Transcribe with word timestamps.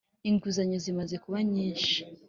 Inguzanyo 0.29 0.77
zimaze 0.85 1.15
kubanyishi. 1.23 1.99